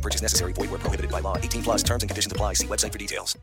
[0.00, 0.54] No purchase necessary.
[0.54, 1.36] Void where prohibited by law.
[1.36, 2.54] 18 plus terms and conditions apply.
[2.54, 3.38] See website for details.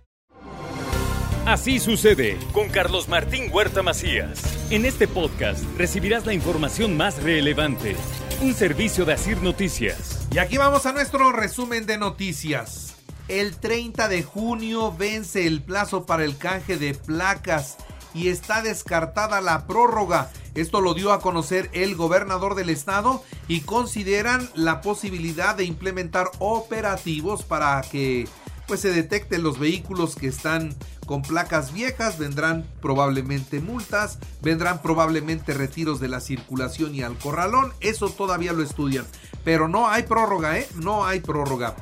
[1.46, 4.42] Así sucede con Carlos Martín Huerta Macías.
[4.70, 7.96] En este podcast recibirás la información más relevante.
[8.42, 10.28] Un servicio de Asir Noticias.
[10.32, 12.96] Y aquí vamos a nuestro resumen de noticias.
[13.30, 17.78] El 30 de junio vence el plazo para el canje de placas
[18.18, 20.32] y está descartada la prórroga.
[20.56, 26.32] Esto lo dio a conocer el gobernador del estado y consideran la posibilidad de implementar
[26.40, 28.28] operativos para que
[28.66, 35.54] pues se detecten los vehículos que están con placas viejas, vendrán probablemente multas, vendrán probablemente
[35.54, 39.06] retiros de la circulación y al corralón, eso todavía lo estudian,
[39.46, 40.68] pero no hay prórroga, ¿eh?
[40.76, 41.76] No hay prórroga.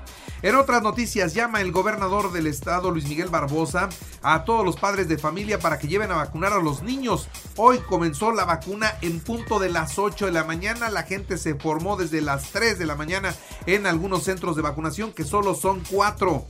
[0.45, 3.89] En otras noticias, llama el gobernador del estado, Luis Miguel Barbosa,
[4.21, 7.29] a todos los padres de familia para que lleven a vacunar a los niños.
[7.55, 10.91] Hoy comenzó la vacuna en punto de las 8 de la mañana.
[10.91, 13.33] La gente se formó desde las 3 de la mañana
[13.65, 16.45] en algunos centros de vacunación, que solo son 4.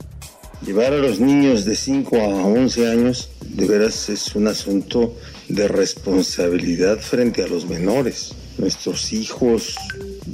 [0.60, 5.14] Llevar a los niños de 5 a 11 años de veras es un asunto
[5.48, 8.34] de responsabilidad frente a los menores.
[8.58, 9.74] Nuestros hijos,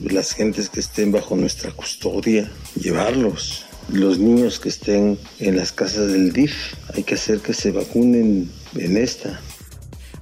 [0.04, 3.66] las gentes que estén bajo nuestra custodia, llevarlos.
[3.88, 8.50] Los niños que estén en las casas del DIF, hay que hacer que se vacunen
[8.76, 9.40] en esta.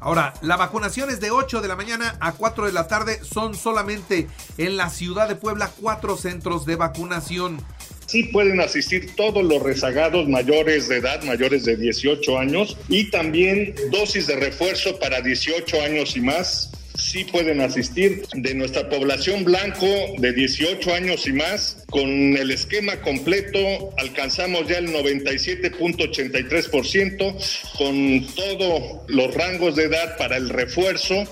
[0.00, 3.20] Ahora, la vacunación es de 8 de la mañana a 4 de la tarde.
[3.22, 7.58] Son solamente en la ciudad de Puebla cuatro centros de vacunación.
[8.06, 13.74] Sí pueden asistir todos los rezagados mayores de edad, mayores de 18 años, y también
[13.92, 16.72] dosis de refuerzo para 18 años y más.
[17.00, 19.86] Sí pueden asistir de nuestra población blanco
[20.18, 21.82] de 18 años y más.
[21.88, 30.36] Con el esquema completo alcanzamos ya el 97.83% con todos los rangos de edad para
[30.36, 31.24] el refuerzo.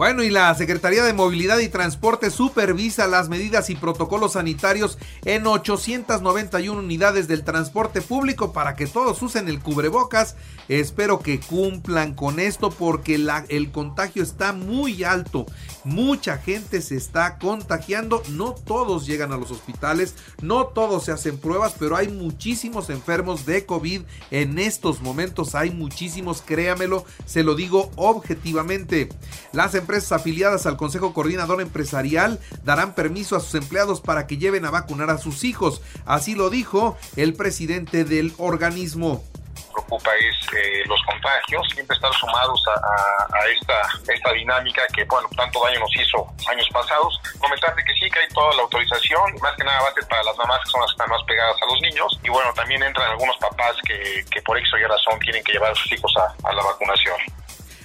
[0.00, 4.96] Bueno, y la Secretaría de Movilidad y Transporte supervisa las medidas y protocolos sanitarios
[5.26, 10.36] en 891 unidades del transporte público para que todos usen el cubrebocas.
[10.68, 13.16] Espero que cumplan con esto porque
[13.50, 15.44] el contagio está muy alto.
[15.84, 18.22] Mucha gente se está contagiando.
[18.30, 23.44] No todos llegan a los hospitales, no todos se hacen pruebas, pero hay muchísimos enfermos
[23.44, 24.00] de COVID
[24.30, 25.54] en estos momentos.
[25.54, 29.10] Hay muchísimos, créamelo, se lo digo objetivamente.
[29.52, 34.64] Las empresas afiliadas al Consejo Coordinador Empresarial darán permiso a sus empleados para que lleven
[34.64, 35.82] a vacunar a sus hijos.
[36.06, 39.24] Así lo dijo el presidente del organismo
[39.72, 45.80] preocupa es eh, los contagios, siempre estar sumados a, esta, dinámica que, bueno, tanto daño
[45.80, 47.20] nos hizo años pasados.
[47.38, 50.60] Comentarte que sí, que hay toda la autorización, más que nada va para las mamás
[50.64, 53.36] que son las que están más pegadas a los niños, y bueno, también entran algunos
[53.38, 56.62] papás que, por X o Y razón tienen que llevar a sus hijos a la
[56.62, 57.39] vacunación.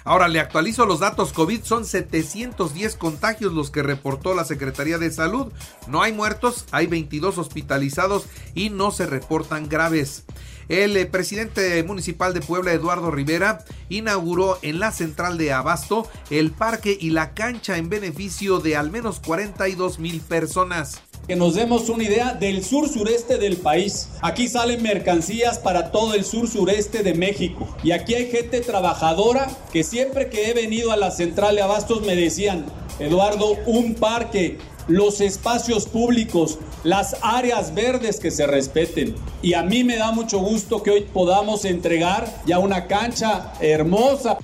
[0.06, 5.12] Ahora le actualizo los datos COVID, son 710 contagios los que reportó la Secretaría de
[5.12, 5.52] Salud.
[5.88, 10.26] No hay muertos, hay 22 hospitalizados y no se reportan graves.
[10.70, 16.52] El eh, presidente municipal de Puebla, Eduardo Rivera, inauguró en la central de Abasto el
[16.52, 21.90] parque y la cancha en beneficio de al menos 42 mil personas que nos demos
[21.90, 24.10] una idea del sur sureste del país.
[24.22, 27.68] Aquí salen mercancías para todo el sur sureste de México.
[27.84, 32.06] Y aquí hay gente trabajadora que siempre que he venido a la central de Abastos
[32.06, 32.66] me decían,
[33.00, 39.16] Eduardo, un parque, los espacios públicos, las áreas verdes que se respeten.
[39.42, 44.38] Y a mí me da mucho gusto que hoy podamos entregar ya una cancha hermosa.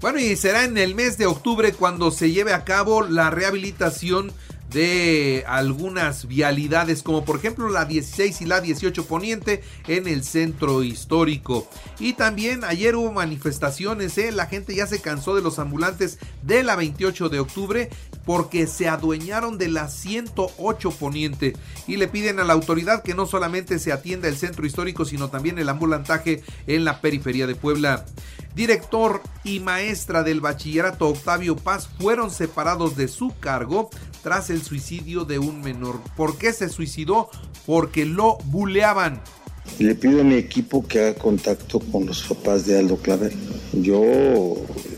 [0.00, 4.32] Bueno, y será en el mes de octubre cuando se lleve a cabo la rehabilitación
[4.72, 10.82] de algunas vialidades como por ejemplo la 16 y la 18 poniente en el centro
[10.82, 14.32] histórico y también ayer hubo manifestaciones ¿eh?
[14.32, 17.90] la gente ya se cansó de los ambulantes de la 28 de octubre
[18.24, 23.26] porque se adueñaron de la 108 poniente y le piden a la autoridad que no
[23.26, 28.04] solamente se atienda el centro histórico sino también el ambulantaje en la periferia de Puebla
[28.54, 33.90] director y maestra del bachillerato Octavio Paz fueron separados de su cargo
[34.22, 36.00] tras el suicidio de un menor.
[36.16, 37.28] ¿Por qué se suicidó?
[37.66, 39.20] Porque lo buleaban.
[39.78, 43.32] Le pido a mi equipo que haga contacto con los papás de Aldo Claver.
[43.72, 44.02] Yo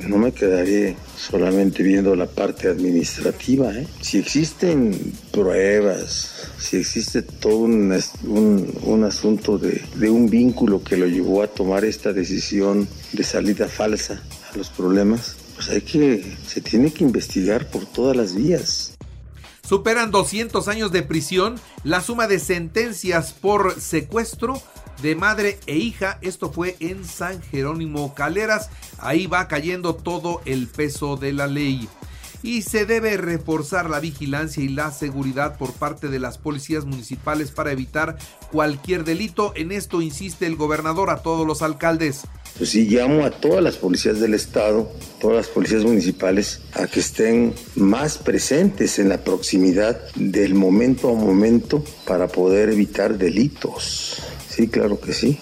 [0.08, 3.72] no me quedaré solamente viendo la parte administrativa.
[3.72, 3.86] ¿eh?
[4.00, 11.06] Si existen pruebas, si existe todo un, un, asunto de, de un vínculo que lo
[11.06, 14.20] llevó a tomar esta decisión de salida falsa
[14.52, 18.93] a los problemas, pues hay que, se tiene que investigar por todas las vías.
[19.66, 24.60] Superan 200 años de prisión la suma de sentencias por secuestro
[25.00, 26.18] de madre e hija.
[26.20, 28.68] Esto fue en San Jerónimo Caleras.
[28.98, 31.88] Ahí va cayendo todo el peso de la ley.
[32.42, 37.50] Y se debe reforzar la vigilancia y la seguridad por parte de las policías municipales
[37.50, 38.18] para evitar
[38.52, 39.54] cualquier delito.
[39.56, 42.24] En esto insiste el gobernador a todos los alcaldes.
[42.56, 47.00] Pues sí, llamo a todas las policías del estado, todas las policías municipales, a que
[47.00, 54.22] estén más presentes en la proximidad del momento a momento para poder evitar delitos.
[54.48, 55.38] Sí, claro que sí.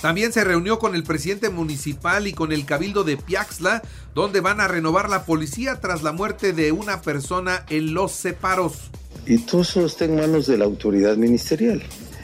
[0.00, 3.82] También se reunió con el presidente municipal y con el cabildo de Piaxla,
[4.16, 8.90] donde van a renovar la policía tras la muerte de una persona en los separos.
[9.26, 11.80] Y todo eso está en manos de la autoridad ministerial.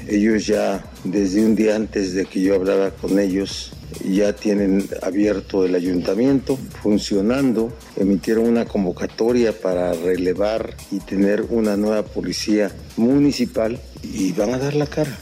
[0.08, 3.72] Ellos ya, desde un día antes de que yo hablara con ellos,
[4.04, 12.02] ya tienen abierto el ayuntamiento, funcionando, emitieron una convocatoria para relevar y tener una nueva
[12.02, 15.18] policía municipal y van a dar la cara.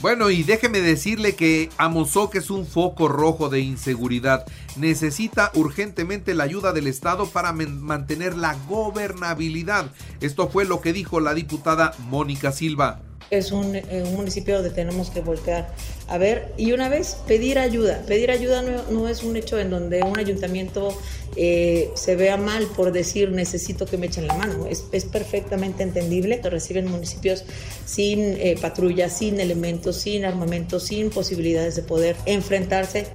[0.00, 4.44] Bueno, y déjeme decirle que Amozoc es un foco rojo de inseguridad.
[4.76, 9.90] Necesita urgentemente la ayuda del Estado para mantener la gobernabilidad.
[10.20, 14.70] Esto fue lo que dijo la diputada Mónica Silva es un, eh, un, municipio donde
[14.70, 15.74] tenemos que voltear
[16.08, 18.02] a ver y una vez pedir ayuda.
[18.06, 20.96] Pedir ayuda no, es un hecho en donde un ayuntamiento
[21.34, 24.66] eh, se vea mal por decir necesito que me echen la mano.
[24.66, 26.40] Es, es perfectamente entendible.
[26.42, 27.44] Reciben municipios
[27.84, 33.08] sin eh, patrullas, sin elementos, sin armamento, sin posibilidades de poder enfrentarse.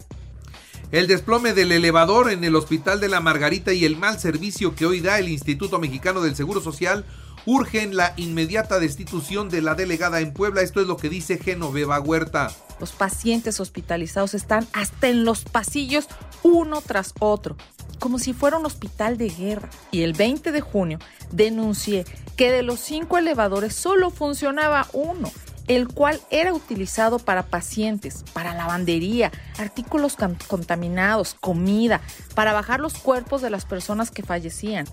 [0.92, 4.86] El desplome del elevador en el Hospital de la Margarita y el mal servicio que
[4.86, 7.06] hoy da el Instituto Mexicano del Seguro Social
[7.46, 10.62] urgen la inmediata destitución de la delegada en Puebla.
[10.62, 12.52] Esto es lo que dice Genoveva Huerta.
[12.80, 16.08] Los pacientes hospitalizados están hasta en los pasillos
[16.44, 17.56] uno tras otro,
[18.00, 19.70] como si fuera un hospital de guerra.
[19.92, 21.00] Y el 20 de junio
[21.32, 22.06] denuncié
[22.36, 25.32] que de los cinco elevadores solo funcionaba uno
[25.68, 30.18] el cual era utilizado para pacientes, para lavandería, artículos
[30.48, 32.02] contaminados, comida,
[32.36, 34.86] para bajar los cuerpos de las personas que fallecían.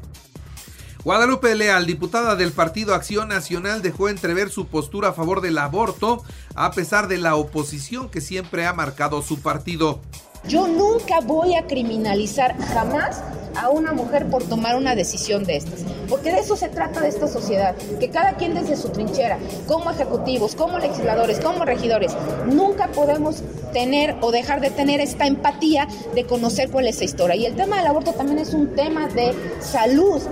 [1.05, 6.23] Guadalupe Leal, diputada del Partido Acción Nacional, dejó entrever su postura a favor del aborto,
[6.55, 10.01] a pesar de la oposición que siempre ha marcado su partido.
[10.47, 13.23] Yo nunca voy a criminalizar jamás
[13.57, 17.09] a una mujer por tomar una decisión de estas, porque de eso se trata de
[17.09, 22.13] esta sociedad, que cada quien desde su trinchera, como ejecutivos, como legisladores, como regidores,
[22.47, 23.43] nunca podemos
[23.73, 27.37] tener o dejar de tener esta empatía de conocer cuál es esa historia.
[27.37, 30.23] Y el tema del aborto también es un tema de salud.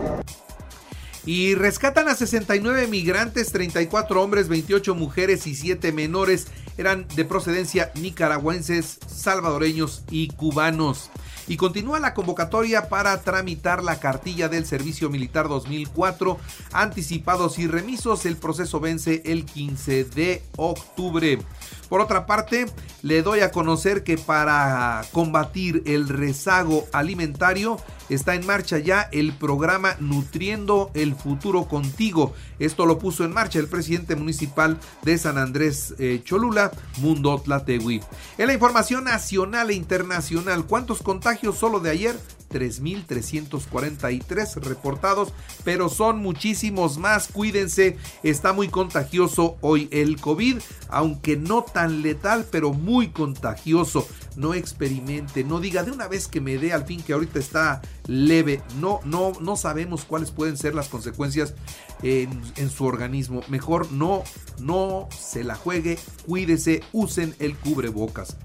[1.26, 6.46] Y rescatan a 69 migrantes, 34 hombres, 28 mujeres y 7 menores.
[6.78, 11.11] Eran de procedencia nicaragüenses, salvadoreños y cubanos.
[11.49, 16.38] Y continúa la convocatoria para tramitar la cartilla del Servicio Militar 2004,
[16.73, 18.25] anticipados y remisos.
[18.25, 21.38] El proceso vence el 15 de octubre.
[21.88, 22.66] Por otra parte,
[23.02, 27.76] le doy a conocer que para combatir el rezago alimentario
[28.08, 32.34] está en marcha ya el programa Nutriendo el Futuro Contigo.
[32.58, 38.00] Esto lo puso en marcha el presidente municipal de San Andrés eh, Cholula, Mundo Tlategui.
[38.38, 42.16] En la información nacional e internacional, ¿cuántos contagios solo de ayer?
[42.56, 45.32] 3.343 reportados,
[45.64, 47.28] pero son muchísimos más.
[47.28, 50.58] Cuídense, está muy contagioso hoy el COVID,
[50.88, 54.08] aunque no tan letal, pero muy contagioso.
[54.36, 57.82] No experimente, no diga de una vez que me dé al fin que ahorita está
[58.06, 58.62] leve.
[58.80, 61.54] No, no, no sabemos cuáles pueden ser las consecuencias
[62.02, 63.42] en, su organismo.
[63.48, 64.22] Mejor no,
[64.58, 68.36] no se la juegue, cuídese, usen el cubrebocas.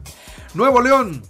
[0.53, 1.23] Nuevo León,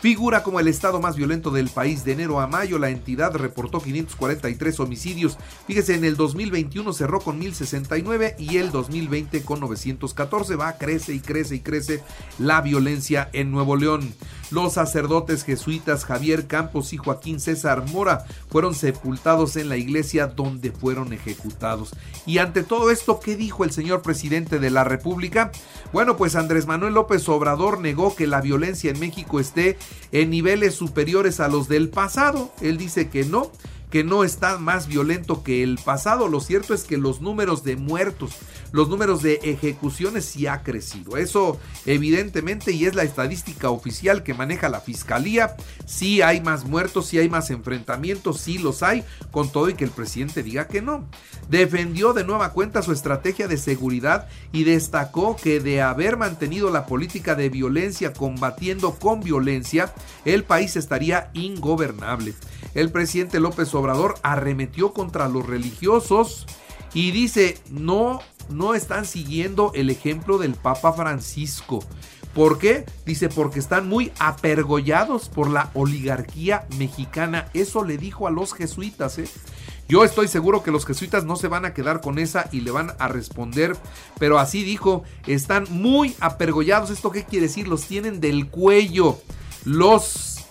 [0.00, 2.04] Figura como el estado más violento del país.
[2.04, 5.36] De enero a mayo la entidad reportó 543 homicidios.
[5.66, 10.56] Fíjese, en el 2021 cerró con 1069 y el 2020 con 914.
[10.56, 12.02] Va, crece y crece y crece
[12.38, 14.14] la violencia en Nuevo León.
[14.50, 20.72] Los sacerdotes jesuitas Javier Campos y Joaquín César Mora fueron sepultados en la iglesia donde
[20.72, 21.90] fueron ejecutados.
[22.26, 25.52] Y ante todo esto, ¿qué dijo el señor presidente de la República?
[25.92, 29.78] Bueno, pues Andrés Manuel López Obrador negó que la violencia en México esté
[30.12, 32.52] en niveles superiores a los del pasado.
[32.60, 33.52] Él dice que no,
[33.90, 36.28] que no está más violento que el pasado.
[36.28, 38.32] Lo cierto es que los números de muertos,
[38.72, 41.16] los números de ejecuciones sí ha crecido.
[41.16, 45.56] Eso evidentemente y es la estadística oficial que maneja la fiscalía.
[45.86, 49.84] Sí hay más muertos, sí hay más enfrentamientos, sí los hay, con todo y que
[49.84, 51.04] el presidente diga que no.
[51.48, 56.86] Defendió de nueva cuenta su estrategia de seguridad y destacó que de haber mantenido la
[56.86, 59.92] política de violencia combatiendo con violencia,
[60.24, 62.34] el país estaría ingobernable.
[62.74, 63.79] El presidente López Obrador
[64.22, 66.46] arremetió contra los religiosos
[66.92, 71.84] y dice, no, no están siguiendo el ejemplo del Papa Francisco.
[72.34, 72.84] ¿Por qué?
[73.04, 77.48] Dice, porque están muy apergollados por la oligarquía mexicana.
[77.54, 79.28] Eso le dijo a los jesuitas, ¿eh?
[79.88, 82.70] Yo estoy seguro que los jesuitas no se van a quedar con esa y le
[82.70, 83.76] van a responder,
[84.20, 86.90] pero así dijo, están muy apergollados.
[86.90, 87.66] ¿Esto qué quiere decir?
[87.66, 89.18] Los tienen del cuello.
[89.64, 90.46] Los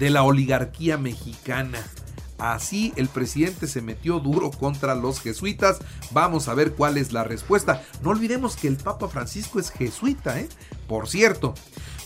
[0.00, 1.86] de la oligarquía mexicana.
[2.38, 5.78] Así el presidente se metió duro contra los jesuitas.
[6.10, 7.82] Vamos a ver cuál es la respuesta.
[8.02, 10.48] No olvidemos que el Papa Francisco es jesuita, ¿eh?
[10.88, 11.54] Por cierto.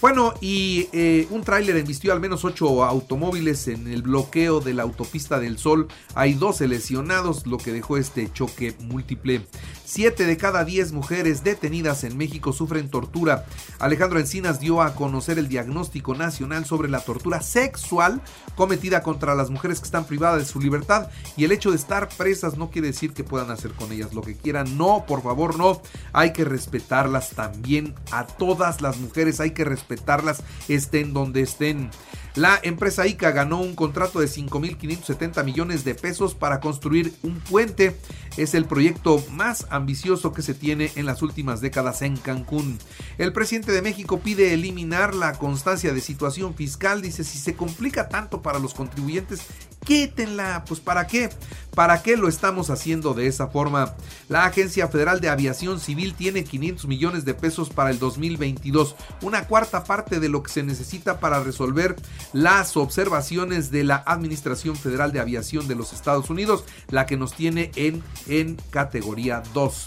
[0.01, 4.85] Bueno, y eh, un tráiler embistió al menos ocho automóviles en el bloqueo de la
[4.85, 5.89] autopista del Sol.
[6.15, 9.45] Hay 12 lesionados, lo que dejó este choque múltiple.
[9.85, 13.47] Siete de cada diez mujeres detenidas en México sufren tortura.
[13.79, 18.21] Alejandro Encinas dio a conocer el diagnóstico nacional sobre la tortura sexual
[18.55, 21.09] cometida contra las mujeres que están privadas de su libertad.
[21.39, 24.21] Y el hecho de estar presas no quiere decir que puedan hacer con ellas lo
[24.21, 24.77] que quieran.
[24.77, 25.81] No, por favor, no.
[26.13, 29.41] Hay que respetarlas también a todas las mujeres.
[29.41, 31.91] Hay que respetarlas estén donde estén.
[32.35, 37.97] La empresa ICA ganó un contrato de 5.570 millones de pesos para construir un puente.
[38.37, 42.79] Es el proyecto más ambicioso que se tiene en las últimas décadas en Cancún.
[43.19, 47.03] El presidente de México pide eliminar la constancia de situación fiscal.
[47.03, 49.41] Dice, si se complica tanto para los contribuyentes,
[49.85, 50.65] quítenla.
[50.69, 51.31] Pues ¿para qué?
[51.75, 53.95] ¿Para qué lo estamos haciendo de esa forma?
[54.29, 59.47] La Agencia Federal de Aviación Civil tiene 500 millones de pesos para el 2022, una
[59.47, 61.97] cuarta parte de lo que se necesita para resolver
[62.33, 67.35] las observaciones de la Administración Federal de Aviación de los Estados Unidos, la que nos
[67.35, 69.87] tiene en, en categoría 2.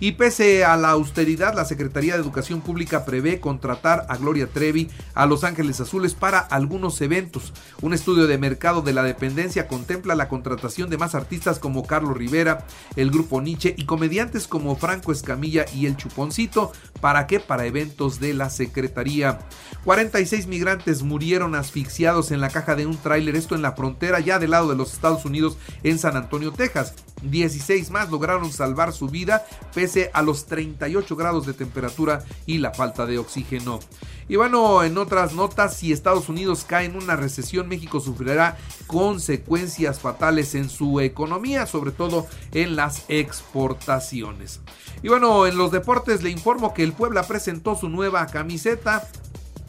[0.00, 4.88] Y pese a la austeridad, la Secretaría de Educación Pública prevé contratar a Gloria Trevi
[5.14, 7.52] a Los Ángeles Azules para algunos eventos.
[7.82, 12.16] Un estudio de mercado de la dependencia contempla la contratación de más artistas como Carlos
[12.16, 12.64] Rivera,
[12.94, 16.72] el grupo Nietzsche y comediantes como Franco Escamilla y El Chuponcito.
[17.00, 17.40] ¿Para qué?
[17.40, 19.40] Para eventos de la Secretaría.
[19.84, 24.38] 46 migrantes murieron asfixiados en la caja de un tráiler, esto en la frontera ya
[24.38, 26.94] del lado de los Estados Unidos en San Antonio, Texas.
[27.22, 29.44] 16 más lograron salvar su vida
[29.74, 33.80] pese a los 38 grados de temperatura y la falta de oxígeno.
[34.28, 40.00] Y bueno, en otras notas, si Estados Unidos cae en una recesión, México sufrirá consecuencias
[40.00, 44.60] fatales en su economía, sobre todo en las exportaciones.
[45.02, 49.08] Y bueno, en los deportes le informo que el Puebla presentó su nueva camiseta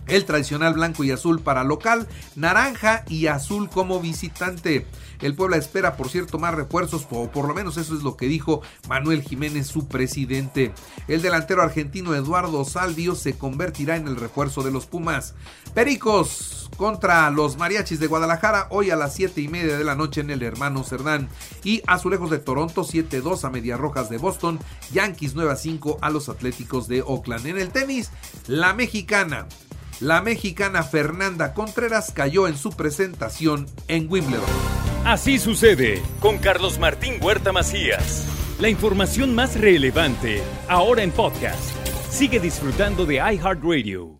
[0.09, 4.85] el tradicional blanco y azul para local, naranja y azul como visitante.
[5.21, 8.27] El Puebla espera, por cierto, más refuerzos, o por lo menos eso es lo que
[8.27, 10.73] dijo Manuel Jiménez, su presidente.
[11.07, 15.35] El delantero argentino Eduardo Salvio se convertirá en el refuerzo de los Pumas.
[15.73, 20.21] Pericos contra los Mariachis de Guadalajara hoy a las 7 y media de la noche
[20.21, 21.27] en el Hermano Cerdán.
[21.63, 24.59] Y Azulejos de Toronto 7-2 a Medias Rojas de Boston.
[24.93, 27.47] Yankees 9-5 a los Atléticos de Oakland.
[27.47, 28.11] En el tenis,
[28.47, 29.47] la mexicana
[29.99, 34.45] la mexicana Fernanda Contreras cayó en su presentación en Wimbledon.
[35.05, 38.25] Así sucede con Carlos Martín Huerta Macías.
[38.59, 41.75] La información más relevante ahora en podcast.
[42.09, 44.18] Sigue disfrutando de iHeartRadio.